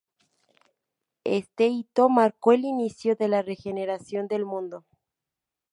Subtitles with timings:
[1.27, 4.83] Este hito marcó el inicio de la regeneración del mundo.